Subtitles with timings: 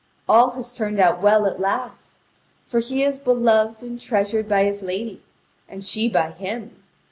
[0.27, 2.17] All has turned out well at last;
[2.65, 5.21] for he is beloved and treasured by his lady,
[5.69, 6.81] and she by him.